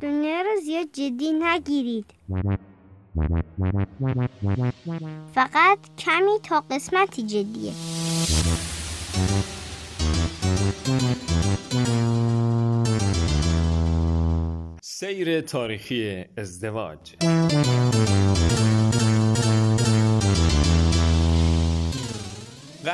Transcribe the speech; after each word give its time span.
دنیا 0.00 0.42
رو 0.42 0.60
زیاد 0.64 0.86
جدی 0.92 1.32
نگیرید. 1.32 2.06
فقط 5.34 5.78
کمی 5.98 6.38
تا 6.42 6.64
قسمتی 6.70 7.22
جدیه. 7.22 7.72
سیر 14.82 15.40
تاریخی 15.40 16.24
ازدواج. 16.36 17.16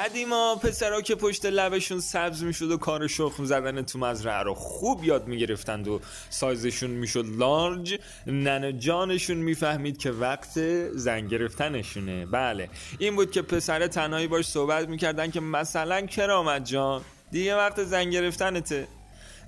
قدیما 0.05 0.57
پسرا 0.57 1.01
که 1.01 1.15
پشت 1.15 1.47
لبشون 1.47 2.01
سبز 2.01 2.43
می‌شد 2.43 2.71
و 2.71 2.77
کار 2.77 3.07
شخم 3.07 3.45
زدن 3.45 3.83
تو 3.83 3.99
مزرعه 3.99 4.43
رو 4.43 4.55
خوب 4.55 5.05
یاد 5.05 5.29
می‌گرفتند 5.29 5.89
و 5.89 6.01
سایزشون 6.31 6.91
می‌شد 6.91 7.25
لارج 7.39 7.99
ننه 8.27 8.73
جانشون 8.73 9.37
می‌فهمید 9.37 9.99
که 9.99 10.11
وقت 10.11 10.61
زن 10.89 11.29
گرفتنشونه. 11.29 12.27
بله 12.27 12.69
این 12.99 13.17
بود 13.17 13.31
که 13.31 13.43
پسر 13.43 13.87
تنهایی 13.87 14.27
باش 14.27 14.47
صحبت 14.47 14.89
می‌کردن 14.89 15.31
که 15.31 15.41
مثلا 15.41 16.01
کرامت 16.01 16.65
جان 16.65 17.03
دیگه 17.31 17.57
وقت 17.57 17.85
زن 17.85 18.11
گرفتنته. 18.11 18.89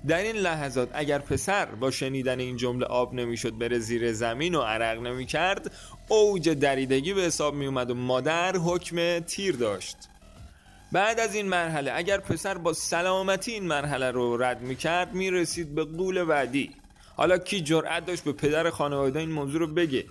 در 0.07 0.17
این 0.21 0.35
لحظات 0.35 0.89
اگر 0.93 1.19
پسر 1.19 1.65
با 1.65 1.91
شنیدن 1.91 2.39
این 2.39 2.57
جمله 2.57 2.85
آب 2.85 3.13
نمی‌شد 3.13 3.57
بره 3.57 3.79
زیر 3.79 4.13
زمین 4.13 4.55
و 4.55 4.61
عرق 4.61 4.99
نمی‌کرد 4.99 5.71
اوج 6.07 6.49
دریدگی 6.49 7.13
به 7.13 7.21
حساب 7.21 7.55
می 7.55 7.65
اومد 7.65 7.91
و 7.91 7.95
مادر 7.95 8.57
حکم 8.57 9.19
تیر 9.19 9.55
داشت. 9.55 9.97
بعد 10.91 11.19
از 11.19 11.35
این 11.35 11.47
مرحله 11.47 11.91
اگر 11.95 12.17
پسر 12.17 12.57
با 12.57 12.73
سلامتی 12.73 13.51
این 13.51 13.63
مرحله 13.63 14.11
رو 14.11 14.37
رد 14.37 14.61
می‌کرد 14.61 15.13
می‌رسید 15.13 15.75
به 15.75 15.83
قول 15.83 16.23
بعدی. 16.23 16.71
حالا 17.15 17.37
کی 17.37 17.61
جرأت 17.61 18.05
داشت 18.05 18.23
به 18.23 18.31
پدر 18.31 18.69
خانواده 18.69 19.19
این 19.19 19.31
موضوع 19.31 19.59
رو 19.59 19.67
بگه؟ 19.67 20.05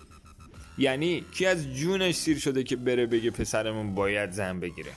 یعنی 0.78 1.25
کی 1.34 1.47
از 1.47 1.75
جونش 1.75 2.14
سیر 2.14 2.39
شده 2.39 2.64
که 2.64 2.77
بره 2.77 3.06
بگه 3.06 3.31
پسرمون 3.31 3.94
باید 3.94 4.31
زن 4.31 4.61
بگیره؟ 4.61 4.91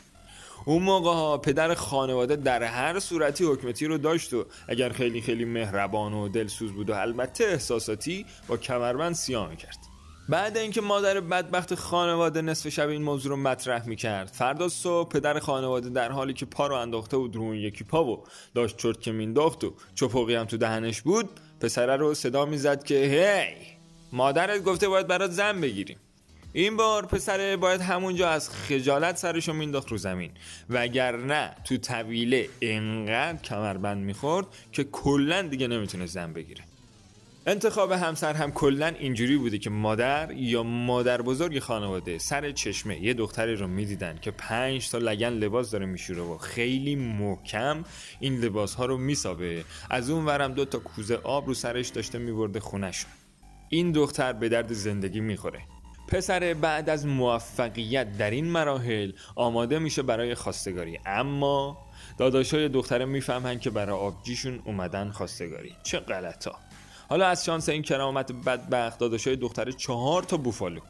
اون 0.65 0.83
موقع 0.83 1.13
ها 1.13 1.37
پدر 1.37 1.73
خانواده 1.73 2.35
در 2.35 2.63
هر 2.63 2.99
صورتی 2.99 3.43
حکمتی 3.43 3.85
رو 3.85 3.97
داشت 3.97 4.33
و 4.33 4.45
اگر 4.67 4.89
خیلی 4.89 5.21
خیلی 5.21 5.45
مهربان 5.45 6.13
و 6.13 6.29
دلسوز 6.29 6.71
بود 6.71 6.89
و 6.89 6.93
البته 6.93 7.43
احساساتی 7.43 8.25
با 8.47 8.57
کمربند 8.57 9.15
سیاه 9.15 9.55
کرد 9.55 9.77
بعد 10.29 10.57
اینکه 10.57 10.81
مادر 10.81 11.19
بدبخت 11.19 11.75
خانواده 11.75 12.41
نصف 12.41 12.69
شب 12.69 12.89
این 12.89 13.03
موضوع 13.03 13.29
رو 13.29 13.37
مطرح 13.37 13.87
می‌کرد 13.87 14.27
فردا 14.27 14.69
صبح 14.69 15.09
پدر 15.09 15.39
خانواده 15.39 15.89
در 15.89 16.11
حالی 16.11 16.33
که 16.33 16.45
پا 16.45 16.67
رو 16.67 16.75
انداخته 16.75 17.17
بود 17.17 17.35
رو 17.35 17.55
یکی 17.55 17.83
پا 17.83 18.03
و 18.05 18.23
داشت 18.55 18.77
چرت 18.77 19.01
که 19.01 19.11
مینداخت 19.11 19.63
و 19.63 19.73
چپقی 19.95 20.35
هم 20.35 20.45
تو 20.45 20.57
دهنش 20.57 21.01
بود 21.01 21.29
پسره 21.59 21.95
رو 21.95 22.13
صدا 22.13 22.45
می‌زد 22.45 22.83
که 22.83 22.95
هی 22.95 23.55
مادرت 24.11 24.63
گفته 24.63 24.87
باید 24.87 25.07
برات 25.07 25.31
زن 25.31 25.61
بگیریم. 25.61 25.97
این 26.53 26.77
بار 26.77 27.05
پسر 27.05 27.55
باید 27.55 27.81
همونجا 27.81 28.29
از 28.29 28.49
خجالت 28.49 29.17
سرشو 29.17 29.53
مینداخت 29.53 29.91
رو 29.91 29.97
زمین. 29.97 30.31
وگرنه 30.69 31.55
تو 31.63 31.77
طویله 31.77 32.49
انقدر 32.61 33.41
کمربند 33.41 34.05
می‌خورد 34.05 34.47
که 34.71 34.83
کلا 34.83 35.41
دیگه 35.41 35.67
نمی‌تونه 35.67 36.05
زن 36.05 36.33
بگیره. 36.33 36.63
انتخاب 37.49 37.91
همسر 37.91 38.33
هم 38.33 38.51
کلا 38.51 38.87
اینجوری 38.87 39.37
بوده 39.37 39.57
که 39.57 39.69
مادر 39.69 40.31
یا 40.31 40.63
مادر 40.63 41.21
بزرگ 41.21 41.59
خانواده 41.59 42.17
سر 42.17 42.51
چشمه 42.51 43.03
یه 43.03 43.13
دختری 43.13 43.55
رو 43.55 43.67
می‌دیدن 43.67 44.17
که 44.21 44.31
پنج 44.31 44.89
تا 44.89 44.97
لگن 44.97 45.29
لباس 45.29 45.71
داره 45.71 45.85
میشوره 45.85 46.21
و 46.21 46.37
خیلی 46.37 46.95
محکم 46.95 47.83
این 48.19 48.39
لباس 48.39 48.75
ها 48.75 48.85
رو 48.85 48.97
میسابه. 48.97 49.63
از 49.89 50.09
اون 50.09 50.25
ورم 50.25 50.53
دو 50.53 50.65
تا 50.65 50.79
کوزه 50.79 51.15
آب 51.15 51.47
رو 51.47 51.53
سرش 51.53 51.87
داشته 51.87 52.17
میبرده 52.17 52.59
خونشون 52.59 53.11
این 53.69 53.91
دختر 53.91 54.33
به 54.33 54.49
درد 54.49 54.73
زندگی 54.73 55.19
می‌خوره. 55.19 55.61
پسر 56.07 56.53
بعد 56.53 56.89
از 56.89 57.05
موفقیت 57.05 58.17
در 58.17 58.31
این 58.31 58.45
مراحل 58.45 59.11
آماده 59.35 59.79
میشه 59.79 60.01
برای 60.01 60.35
خواستگاری. 60.35 60.99
اما 61.05 61.77
داداشای 62.17 62.69
دختره 62.69 63.05
می‌فهمن 63.05 63.59
که 63.59 63.69
برای 63.69 63.95
آبجیشون 63.95 64.61
اومدن 64.65 65.09
خواستگاری. 65.09 65.75
چه 65.83 65.99
غلطا. 65.99 66.55
حالا 67.09 67.27
از 67.27 67.45
شانس 67.45 67.69
این 67.69 67.81
کرامت 67.81 68.31
بدبخت 68.31 68.99
داداشای 68.99 69.35
دختره 69.35 69.73
چهار 69.73 70.23
تا 70.23 70.37
بوفالو. 70.37 70.81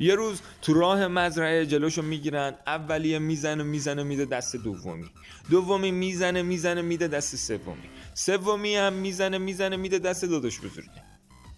یه 0.00 0.14
روز 0.14 0.40
تو 0.62 0.74
راه 0.74 1.06
مزرعه 1.06 1.66
جلوشو 1.66 2.02
می‌گیرن 2.02 2.54
اولیه 2.66 3.18
می‌زنه 3.18 3.62
می‌زنه 3.62 4.02
میده 4.02 4.24
دست 4.24 4.56
دومی. 4.56 5.10
دومی 5.50 5.90
می‌زنه 5.90 6.42
می‌زنه 6.42 6.82
میده 6.82 7.08
دست 7.08 7.36
سومی. 7.36 7.90
سومی 8.14 8.76
هم 8.76 8.92
می‌زنه 8.92 9.38
می‌زنه 9.38 9.76
میده 9.76 9.98
دست 9.98 10.24
داداش 10.24 10.60
بزرگه. 10.60 11.02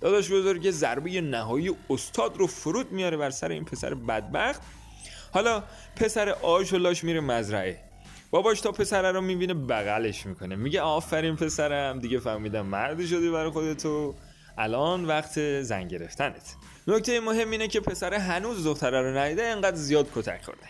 داداش 0.01 0.31
بزرگ 0.31 0.71
ضربه 0.71 1.21
نهایی 1.21 1.71
استاد 1.91 2.37
رو 2.37 2.47
فرود 2.47 2.93
میاره 2.93 3.17
بر 3.17 3.31
سر 3.31 3.49
این 3.49 3.65
پسر 3.65 3.95
بدبخت. 3.95 4.63
حالا 5.33 5.63
پسر 5.97 6.29
آش 6.29 6.73
و 6.73 6.79
لاش 6.79 7.05
میره 7.05 7.21
مزرعه. 7.21 7.94
باباش 8.35 8.61
تا 8.61 8.73
پسره 8.73 9.13
رو 9.13 9.21
می‌بینه 9.21 9.55
بغلش 9.55 10.27
می‌کنه. 10.27 10.57
میگه 10.57 10.81
آفرین 10.81 11.37
پسرم 11.37 11.99
دیگه 11.99 12.19
فهمیدم 12.19 12.67
مرد 12.67 13.07
شدی 13.07 13.31
برای 13.31 13.51
خودتو. 13.51 14.15
الان 14.59 15.05
وقت 15.05 15.63
زن 15.63 15.89
گرفتنت. 15.89 16.57
نکته 16.89 17.21
مهم 17.21 17.51
اینه 17.51 17.69
که 17.69 17.81
پسر 17.81 18.15
هنوز 18.15 18.67
دختره 18.67 19.03
رو 19.03 19.19
ندیده 19.19 19.43
انقدر 19.43 19.77
زیاد 19.77 20.07
کتک 20.15 20.45
خورده. 20.45 20.67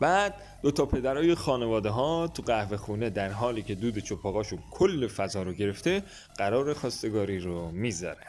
بعد 0.00 0.34
دو 0.62 0.70
تا 0.70 0.86
پدرای 0.86 1.34
خانواده 1.34 1.90
ها 1.90 2.28
تو 2.28 2.42
قهوه 2.42 2.76
خونه 2.76 3.10
در 3.10 3.28
حالی 3.28 3.62
که 3.62 3.74
دود 3.74 3.98
چپاقاشون 3.98 4.58
کل 4.70 5.06
فضا 5.06 5.42
رو 5.42 5.52
گرفته 5.52 6.02
قرار 6.38 6.74
خواستگاری 6.74 7.38
رو 7.38 7.70
می‌ذاره 7.70 8.26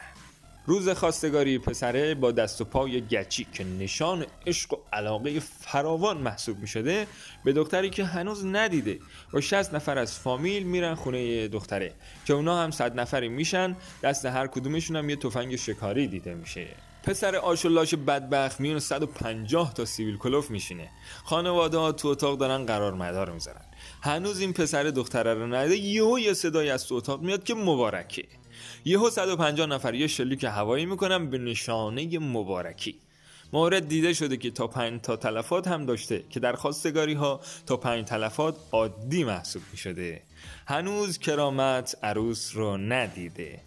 روز 0.66 0.88
خواستگاری 0.88 1.58
پسره 1.58 2.14
با 2.14 2.32
دست 2.32 2.60
و 2.60 2.64
پای 2.64 3.00
گچی 3.00 3.46
که 3.52 3.64
نشان 3.64 4.26
عشق 4.46 4.72
و 4.72 4.76
علاقه 4.92 5.40
فراوان 5.40 6.18
محسوب 6.18 6.58
می 6.58 6.66
شده 6.66 7.06
به 7.44 7.52
دختری 7.52 7.90
که 7.90 8.04
هنوز 8.04 8.44
ندیده. 8.44 8.98
با 9.32 9.40
60 9.40 9.74
نفر 9.74 9.98
از 9.98 10.18
فامیل 10.18 10.62
میرن 10.62 10.94
خونه 10.94 11.48
دختره 11.48 11.92
که 12.24 12.32
اونا 12.32 12.62
هم 12.62 12.70
صد 12.70 13.00
نفری 13.00 13.28
میشن. 13.28 13.76
دست 14.02 14.26
هر 14.26 14.46
کدومشون 14.46 14.96
هم 14.96 15.10
یه 15.10 15.16
تفنگ 15.16 15.56
شکاری 15.56 16.06
دیده 16.06 16.34
میشه. 16.34 16.66
پسر 17.02 17.36
آشولاش 17.36 17.94
بدبخت 17.94 18.60
میون 18.60 18.78
150 18.78 19.74
تا 19.74 19.84
سیویل 19.84 20.16
کلوف 20.16 20.50
میشینه. 20.50 20.88
خانواده 21.24 21.78
ها 21.78 21.92
تو 21.92 22.08
اتاق 22.08 22.38
دارن 22.38 22.66
قرار 22.66 22.94
مدار 22.94 23.30
می‌ذارن. 23.30 23.64
هنوز 24.02 24.40
این 24.40 24.52
پسر 24.52 24.84
دختره 24.84 25.34
رو 25.34 25.46
ندیده 25.46 25.76
یهو 25.76 26.18
یه 26.18 26.34
صدای 26.34 26.70
از 26.70 26.86
تو 26.86 26.94
اتاق 26.94 27.22
میاد 27.22 27.44
که 27.44 27.54
مبارکه. 27.54 28.24
یهو 28.84 29.10
150 29.10 29.66
نفر 29.66 29.94
یه 29.94 30.06
شلیک 30.06 30.44
هوایی 30.44 30.86
می‌کنن 30.86 31.30
به 31.30 31.38
نشانه 31.38 32.18
مبارکی. 32.18 32.94
مورد 33.52 33.88
دیده 33.88 34.12
شده 34.12 34.36
که 34.36 34.50
تا 34.50 34.66
پنج 34.66 35.00
تا 35.00 35.16
تلفات 35.16 35.68
هم 35.68 35.86
داشته 35.86 36.24
که 36.30 36.40
در 36.40 36.52
خواستگاری 36.52 37.14
ها 37.14 37.40
تا 37.66 37.76
پنج 37.76 38.04
تلفات 38.04 38.56
عادی 38.72 39.24
محسوب 39.24 39.62
می 39.72 39.78
شده 39.78 40.22
هنوز 40.66 41.18
کرامت 41.18 41.96
عروس 42.02 42.56
رو 42.56 42.76
ندیده. 42.76 43.60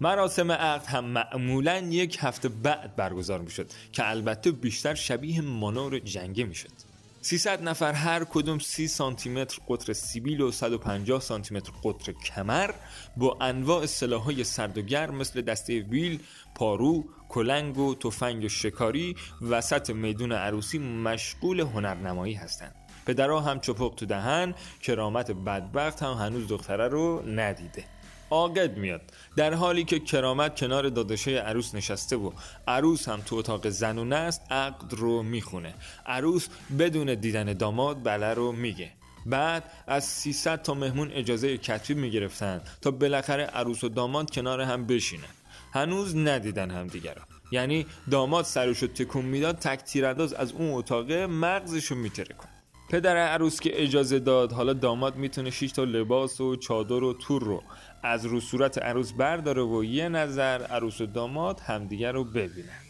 مراسم 0.00 0.52
عقد 0.52 0.86
هم 0.86 1.04
معمولا 1.04 1.78
یک 1.78 2.18
هفته 2.20 2.48
بعد 2.48 2.96
برگزار 2.96 3.40
می 3.40 3.50
شد 3.50 3.66
که 3.92 4.08
البته 4.08 4.50
بیشتر 4.50 4.94
شبیه 4.94 5.40
مانور 5.40 5.98
جنگه 5.98 6.44
می 6.44 6.54
شد 6.54 6.83
300 7.24 7.62
نفر 7.62 7.92
هر 7.92 8.24
کدوم 8.24 8.58
30 8.58 8.88
سانتی 8.88 9.28
متر 9.28 9.58
قطر 9.68 9.92
سیبیل 9.92 10.40
و 10.40 10.50
150 10.50 11.20
سانتی 11.20 11.54
متر 11.54 11.72
قطر 11.84 12.12
کمر 12.12 12.70
با 13.16 13.38
انواع 13.40 13.86
سلاحهای 13.86 14.44
سرد 14.44 14.78
و 14.78 14.82
گرم 14.82 15.14
مثل 15.14 15.40
دسته 15.40 15.80
ویل، 15.80 16.20
پارو، 16.54 17.04
کلنگ 17.28 17.78
و 17.78 17.94
تفنگ 17.94 18.44
و 18.44 18.48
شکاری 18.48 19.16
وسط 19.42 19.90
میدون 19.90 20.32
عروسی 20.32 20.78
مشغول 20.78 21.60
هنرنمایی 21.60 22.34
هستند. 22.34 22.74
پدرها 23.06 23.40
هم 23.40 23.60
چپق 23.60 23.94
تو 23.94 24.06
دهن 24.06 24.54
کرامت 24.82 25.30
بدبخت 25.30 26.02
هم 26.02 26.12
هنوز 26.12 26.48
دختره 26.48 26.88
رو 26.88 27.22
ندیده 27.26 27.84
عاقد 28.30 28.76
میاد. 28.76 29.02
در 29.36 29.54
حالی 29.54 29.84
که 29.84 29.98
کرامت 29.98 30.60
کنار 30.60 30.88
داداشه 30.88 31.30
عروس 31.30 31.74
نشسته 31.74 32.16
و 32.16 32.30
عروس 32.68 33.08
هم 33.08 33.20
تو 33.20 33.36
اتاق 33.36 33.68
زنونه 33.68 34.16
است 34.16 34.52
عقد 34.52 34.94
رو 34.94 35.22
می‌خونه. 35.22 35.74
عروس 36.06 36.48
بدون 36.78 37.14
دیدن 37.14 37.52
داماد 37.52 38.02
بله 38.04 38.34
رو 38.34 38.52
میگه. 38.52 38.90
بعد 39.26 39.64
از 39.86 40.04
300 40.04 40.62
تا 40.62 40.74
مهمون 40.74 41.10
اجازه 41.12 41.58
کتبی 41.58 41.94
می‌گرفتن 41.94 42.60
تا 42.80 42.90
بالاخره 42.90 43.44
عروس 43.44 43.84
و 43.84 43.88
داماد 43.88 44.30
کنار 44.30 44.60
هم 44.60 44.86
بشینن. 44.86 45.24
هنوز 45.72 46.16
ندیدن 46.16 46.70
هم 46.70 46.86
دیگر 46.86 47.16
یعنی 47.52 47.86
داماد 48.10 48.44
سرشو 48.44 48.86
تکون 48.86 49.24
می‌داد 49.24 49.58
تک 49.58 49.84
تیرانداز 49.84 50.32
از 50.32 50.52
اون 50.52 50.72
اتاقه 50.72 51.26
مغزشو 51.26 51.94
میتره 51.94 52.34
کن 52.34 52.48
پدر 52.90 53.16
عروس 53.16 53.60
که 53.60 53.82
اجازه 53.82 54.18
داد 54.18 54.52
حالا 54.52 54.72
داماد 54.72 55.16
می‌تونه 55.16 55.50
6 55.50 55.72
تا 55.72 55.84
لباس 55.84 56.40
و 56.40 56.56
چادر 56.56 57.04
و 57.04 57.12
تور 57.12 57.42
رو 57.42 57.62
از 58.02 58.26
رو 58.26 58.40
صورت 58.40 58.78
عروس 58.78 59.12
برداره 59.12 59.62
و 59.62 59.84
یه 59.84 60.08
نظر 60.08 60.62
عروس 60.62 61.00
و 61.00 61.06
داماد 61.06 61.60
همدیگر 61.60 62.12
رو 62.12 62.24
ببینند. 62.24 62.84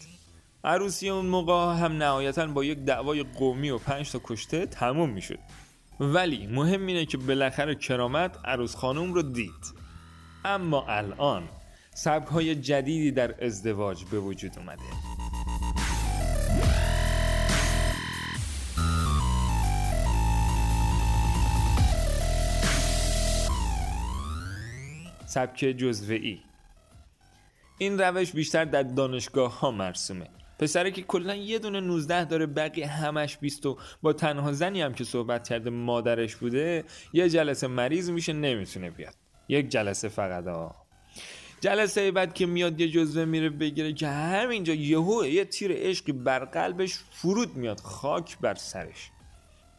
عروسی 0.64 1.08
اون 1.08 1.26
موقع 1.26 1.74
هم 1.74 1.92
نهایتا 1.92 2.46
با 2.46 2.64
یک 2.64 2.78
دعوای 2.78 3.22
قومی 3.22 3.70
و 3.70 3.78
پنج 3.78 4.10
تا 4.10 4.20
کشته 4.24 4.66
تموم 4.66 5.10
می‌شد. 5.10 5.38
ولی 6.00 6.46
مهم 6.46 6.86
اینه 6.86 7.06
که 7.06 7.18
بالاخره 7.18 7.74
کرامت 7.74 8.36
عروس 8.44 8.76
خانم 8.76 9.12
رو 9.12 9.22
دید. 9.22 9.74
اما 10.44 10.86
الان 10.88 11.48
سبک 11.94 12.28
های 12.28 12.54
جدیدی 12.54 13.10
در 13.10 13.44
ازدواج 13.44 14.04
به 14.04 14.18
وجود 14.18 14.52
اومده. 14.56 15.13
سبک 25.26 25.58
جزوه‌ای. 25.58 26.40
این 27.78 27.98
روش 27.98 28.32
بیشتر 28.32 28.64
در 28.64 28.82
دانشگاه 28.82 29.60
ها 29.60 29.70
مرسومه. 29.70 30.26
پسره 30.58 30.90
که 30.90 31.02
کلا 31.02 31.34
یه 31.34 31.58
دونه 31.58 31.80
19 31.80 32.24
داره 32.24 32.46
بقیه 32.46 32.86
همش 32.86 33.36
20 33.36 33.66
و 33.66 33.78
با 34.02 34.12
تنها 34.12 34.52
زنی 34.52 34.82
هم 34.82 34.94
که 34.94 35.04
صحبت 35.04 35.48
کرده 35.48 35.70
مادرش 35.70 36.36
بوده 36.36 36.84
یه 37.12 37.28
جلسه 37.28 37.66
مریض 37.66 38.10
میشه 38.10 38.32
نمی‌تونه 38.32 38.90
بیاد. 38.90 39.14
یک 39.48 39.68
جلسه 39.68 40.08
فقط 40.08 40.46
ها 40.46 40.84
جلسه 41.60 42.10
بعد 42.10 42.34
که 42.34 42.46
میاد 42.46 42.80
یه 42.80 42.88
جزوه 42.88 43.24
میره 43.24 43.50
بگیره 43.50 43.92
که 43.92 44.08
همینجا 44.08 44.74
یهو 44.74 45.26
یه 45.26 45.44
تیر 45.44 45.72
عشقی 45.74 46.12
بر 46.12 46.44
قلبش 46.44 46.94
فرود 47.10 47.56
میاد 47.56 47.80
خاک 47.80 48.38
بر 48.38 48.54
سرش. 48.54 49.10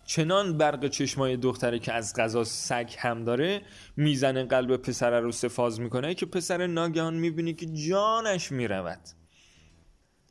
چنان 0.06 0.57
برق 0.57 0.88
چشمای 0.88 1.38
دختره 1.38 1.80
که 1.80 1.94
از 1.94 2.13
غذا 2.16 2.44
سگ 2.44 2.90
هم 2.98 3.24
داره 3.24 3.62
می‌زنه 3.98 4.44
قلب 4.44 4.78
پسره 4.78 5.19
رو 5.19 5.31
سفاز 5.31 5.80
می‌کنه 5.80 6.13
که 6.13 6.25
پسر 6.25 6.68
ناگهان 6.68 7.13
می‌بینی 7.13 7.54
که 7.54 7.66
جانش 7.66 8.52
می‌رود. 8.52 9.00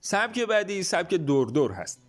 سبک 0.00 0.40
بعدی 0.40 0.82
سبک 0.82 1.14
دور 1.14 1.72
هست. 1.72 2.03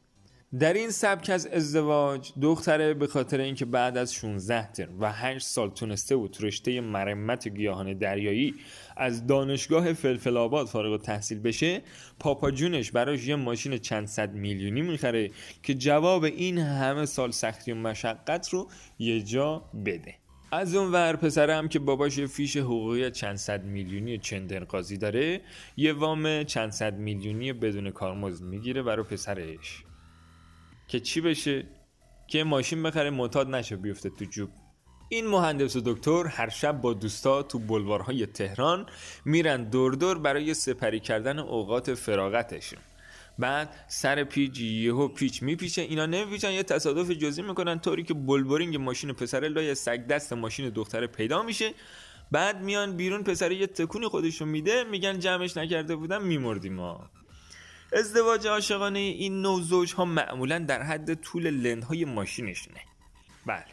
در 0.60 0.74
این 0.74 0.90
سبک 0.90 1.30
از 1.30 1.48
ازدواج 1.48 2.32
دختره 2.42 2.94
به 2.94 3.08
خاطر 3.08 3.40
اینکه 3.40 3.66
بعد 3.66 3.98
از 3.98 4.14
16 4.14 4.72
ترم 4.72 5.00
و 5.00 5.12
8 5.12 5.46
سال 5.46 5.70
تونسته 5.70 6.16
بود 6.16 6.38
رشته 6.40 6.82
مرمت 6.82 7.48
گیاهان 7.48 7.94
دریایی 7.94 8.54
از 8.98 9.28
دانشگاه 9.28 9.94
فلفل 9.94 10.38
آباد 10.38 10.68
فارغ 10.68 11.02
تحصیل 11.02 11.40
بشه 11.40 11.82
پاپا 12.20 12.52
جونش 12.52 12.92
براش 12.92 13.28
یه 13.28 13.36
ماشین 13.36 13.78
چند 13.78 14.08
صد 14.08 14.34
میلیونی 14.34 14.82
می‌خره 14.82 15.32
که 15.64 15.74
جواب 15.74 16.24
این 16.24 16.58
همه 16.58 17.06
سال 17.06 17.32
سختی 17.32 17.72
و 17.72 17.76
مشقت 17.76 18.50
رو 18.50 18.68
یه 19.00 19.22
جا 19.22 19.64
بده. 19.86 20.16
از 20.52 20.76
اون 20.76 20.92
ور 20.92 21.16
پسرم 21.16 21.68
که 21.68 21.80
باباش 21.80 22.18
یه 22.18 22.28
فیش 22.28 22.58
حقوقی 22.58 23.12
چند 23.12 23.36
صد 23.36 23.64
میلیونی 23.64 24.18
چندرقازی 24.18 24.98
داره 24.98 25.42
یه 25.78 25.94
وام 25.94 26.44
چند 26.44 26.72
صد 26.72 26.98
میلیونی 26.98 27.54
بدون 27.54 27.92
کارمزد 27.92 28.44
می‌گیره 28.44 28.84
برای 28.84 29.04
پسرش. 29.04 29.84
که 30.88 31.00
چی 31.00 31.22
بشه؟ 31.22 31.68
که 32.28 32.44
ماشین 32.44 32.84
بخره 32.84 33.10
معتاد 33.10 33.50
نشه 33.50 33.76
بیفته 33.76 34.10
تو 34.10 34.26
جوب. 34.26 34.50
این 35.10 35.28
مهندس 35.28 35.76
و 35.76 35.82
دکتر 35.86 36.26
هر 36.28 36.50
شب 36.50 36.82
با 36.82 36.94
دوستا 36.94 37.44
تو 37.44 37.60
بلوارهای 37.60 38.26
تهران 38.26 38.86
میرن 39.26 39.64
دور 39.64 39.94
دور 39.94 40.20
برای 40.20 40.54
سپری 40.54 41.00
کردن 41.00 41.40
اوقات 41.40 41.94
فراغتشون. 41.94 42.80
بعد 43.40 43.86
سر 43.88 44.24
پیچ 44.24 44.60
یهو 44.60 45.08
پیچ 45.08 45.44
میپیچه 45.44 45.82
اینا 45.82 46.06
نمیپیچن 46.06 46.52
یه 46.52 46.64
تصادف 46.64 47.12
جزئی 47.12 47.44
می‌کنن 47.44 47.80
طوری 47.80 48.04
که 48.04 48.14
بلبرینگ 48.14 48.78
ماشین 48.78 49.14
پسر 49.14 49.40
لای 49.40 49.76
سگ 49.76 50.08
دست 50.08 50.34
ماشین 50.34 50.70
دختر 50.70 51.08
پیدا 51.08 51.44
میشه. 51.44 51.74
بعد 52.32 52.62
میان 52.62 52.98
بیرون 52.98 53.24
پسر 53.24 53.52
یه 53.52 53.68
تکونی 53.68 54.08
خودشون 54.08 54.48
میده 54.48 54.84
میگن 54.84 55.20
جمعش 55.20 55.58
نکرده 55.58 55.96
بودم 55.96 56.24
میمردیم 56.24 56.74
ما. 56.74 57.10
ازدواج 57.94 58.48
عاشقانه 58.48 59.00
این 59.00 59.42
نوع 59.42 59.62
زوج 59.62 59.94
ها 59.94 60.06
معمولا 60.06 60.60
در 60.60 60.82
حد 60.82 61.14
طول 61.14 61.50
لندهای 61.50 62.06
ماشینشونه. 62.06 62.80
بله. 63.46 63.66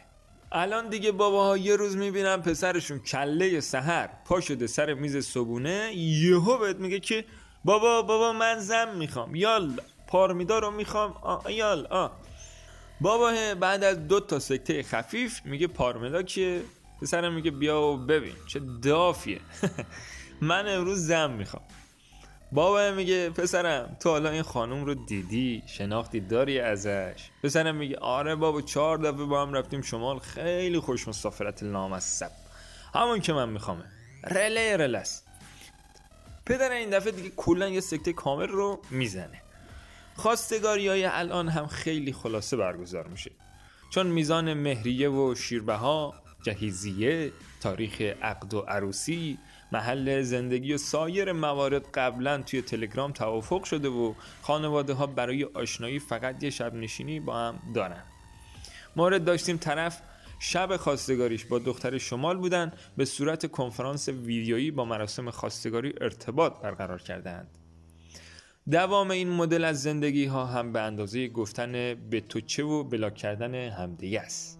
الان 0.51 0.89
دیگه 0.89 1.11
باباها 1.11 1.57
یه 1.57 1.75
روز 1.75 1.97
می‌بینن 1.97 2.37
پسرشون 2.37 2.99
کله 2.99 3.59
سحر 3.59 4.09
پا 4.25 4.41
شده 4.41 4.67
سر 4.67 4.93
میز 4.93 5.17
صبونه 5.17 5.91
یهو 5.95 6.57
بهت 6.57 6.75
میگه 6.75 6.99
که 6.99 7.25
بابا 7.65 8.01
بابا 8.01 8.33
من 8.33 8.59
زن 8.59 8.95
می‌خوام. 8.95 9.35
یال 9.35 9.81
پارمیدا 10.07 10.59
رو 10.59 10.71
می‌خوام. 10.71 11.11
آ 11.11 11.49
یال 11.49 11.87
آ. 11.87 12.07
بابا 13.01 13.33
بعد 13.59 13.83
از 13.83 14.07
دو 14.07 14.19
تا 14.19 14.39
سکته 14.39 14.83
خفیف 14.83 15.45
میگه 15.45 15.67
پارمیدا 15.67 16.23
که 16.23 16.61
پسرم 17.01 17.33
میگه 17.33 17.51
بیا 17.51 17.81
و 17.81 17.97
ببین. 17.97 18.35
چه 18.47 18.61
دافیه. 18.81 19.39
من 20.41 20.67
امروز 20.67 21.07
زن 21.07 21.31
می‌خوام. 21.31 21.63
بابا 22.53 22.91
میگه 22.91 23.29
پسرم 23.29 23.97
تو 23.99 24.09
حالا 24.09 24.29
این 24.29 24.41
خانوم 24.41 24.85
رو 24.85 24.93
دیدی؟ 24.93 25.63
شناختی 25.65 26.19
داری 26.19 26.59
ازش؟ 26.59 27.29
پسرم 27.43 27.75
میگه 27.75 27.97
آره 27.97 28.35
بابا 28.35 28.61
چهار 28.61 28.97
دفعه 28.97 29.25
با 29.25 29.41
هم 29.41 29.53
رفتیم 29.53 29.81
شمال 29.81 30.19
خیلی 30.19 30.79
خوش 30.79 31.07
مسافرت 31.07 31.63
لامصب 31.63 32.31
همون 32.93 33.19
که 33.21 33.33
من 33.33 33.49
میخوامه 33.49 33.83
رله 34.23 34.77
رلس 34.77 35.23
پدر 36.45 36.71
این 36.71 36.89
دفعه 36.89 37.11
دیگه 37.11 37.29
کلا 37.29 37.69
یه 37.69 37.79
سکته 37.79 38.13
کامل 38.13 38.47
رو 38.47 38.81
می‌زنه. 38.91 39.41
خواستگاری 40.15 40.87
های 40.87 41.05
الان 41.05 41.49
هم 41.49 41.67
خیلی 41.67 42.13
خلاصه 42.13 42.57
برگزار 42.57 43.07
میشه. 43.07 43.31
چون 43.89 44.07
میزان 44.07 44.53
مهریه 44.53 45.09
و 45.09 45.35
شیربه 45.35 45.75
ها 45.75 46.13
جهیزیه 46.43 47.31
تاریخ 47.61 48.01
عقد 48.01 48.53
و 48.53 48.59
عروسی 48.59 49.37
محل 49.73 50.21
زندگی 50.21 50.73
و 50.73 50.77
سایر 50.77 51.31
موارد 51.31 51.87
قبلا 51.93 52.41
توی 52.41 52.61
تلگرام 52.61 53.11
توافق 53.11 53.63
شده 53.63 53.89
و 53.89 54.13
خانواده 54.41 54.93
ها 54.93 55.07
برای 55.07 55.43
آشنایی 55.43 55.99
فقط 55.99 56.43
یه 56.43 56.49
شب 56.49 56.73
نشینی 56.73 57.19
با 57.19 57.37
هم 57.37 57.59
دارن. 57.75 58.03
مورد 58.95 59.25
داشتیم 59.25 59.57
طرف 59.57 60.01
شب 60.39 60.77
خواستگاریش. 60.77 61.45
با 61.45 61.59
دختر 61.59 61.97
شمال 61.97 62.37
بودن 62.37 62.71
به 62.97 63.05
صورت 63.05 63.51
کنفرانس 63.51 64.09
ویدیویی 64.09 64.71
با 64.71 64.85
مراسم 64.85 65.29
خواستگاری 65.29 65.93
ارتباط 66.01 66.61
برقرار 66.61 67.01
کردند. 67.01 67.57
دوام 68.71 69.11
این 69.11 69.29
مدل 69.29 69.63
از 69.63 69.81
زندگی 69.81 70.25
ها 70.25 70.45
هم 70.45 70.73
به 70.73 70.81
اندازه 70.81 71.27
گفتن 71.27 71.71
به 72.09 72.21
تو 72.29 72.41
چه 72.41 72.63
و 72.63 72.83
بلاک 72.83 73.15
کردن 73.15 73.55
همدیگه 73.55 74.21
است. 74.21 74.59